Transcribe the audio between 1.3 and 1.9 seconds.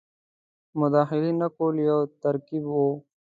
نه کولو